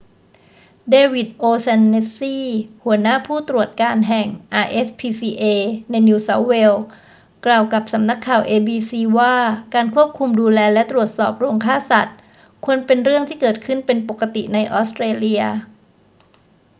[0.89, 2.37] เดวิด โอ'แชนเนสซี
[2.83, 4.27] หัวหน้าผู้ตรวจการแห่ง
[4.65, 5.43] rspca
[5.89, 6.73] ในนิวเซาท์เวล
[7.45, 9.35] กล่าวกับสำนักข่าว abc ว่า
[9.73, 12.15] การควบคุมดูแลและตรวจสอบโรงฆ่าสัตว์
[12.65, 15.41] ควรเป็นเรื่องที่เกิดขึ้นเป็นปกติในออสเตรเลีย